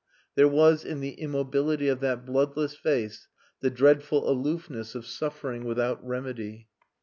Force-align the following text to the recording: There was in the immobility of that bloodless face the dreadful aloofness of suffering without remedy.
There 0.33 0.47
was 0.47 0.83
in 0.83 0.99
the 0.99 1.11
immobility 1.13 1.87
of 1.87 1.99
that 1.99 2.25
bloodless 2.25 2.75
face 2.75 3.27
the 3.59 3.69
dreadful 3.69 4.27
aloofness 4.27 4.95
of 4.95 5.05
suffering 5.05 5.63
without 5.63 6.03
remedy. 6.03 6.69